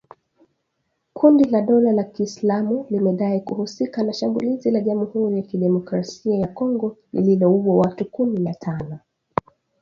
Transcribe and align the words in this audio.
Kundi 1.17 1.43
la 1.49 1.61
Dola 1.61 1.91
la 1.91 2.03
kiislamu 2.03 2.85
limedai 2.89 3.41
kuhusika 3.41 4.03
na 4.03 4.13
shambulizi 4.13 4.71
la 4.71 4.79
Jamuhuri 4.81 5.35
ya 5.37 5.41
Kidemokrasia 5.41 6.37
ya 6.39 6.47
Kongo 6.47 6.97
lililouwa 7.13 7.75
watu 7.75 8.05
kumi 8.05 8.39
na 8.39 8.53
tano 8.53 8.99